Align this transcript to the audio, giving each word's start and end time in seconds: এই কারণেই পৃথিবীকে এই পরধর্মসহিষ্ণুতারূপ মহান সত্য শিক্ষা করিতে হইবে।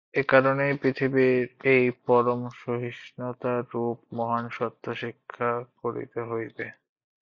এই 0.13 0.25
কারণেই 0.29 0.73
পৃথিবীকে 0.81 1.71
এই 1.75 1.87
পরধর্মসহিষ্ণুতারূপ 2.05 3.97
মহান 4.13 4.45
সত্য 4.57 4.85
শিক্ষা 5.01 5.49
করিতে 5.81 6.19
হইবে। 6.23 6.65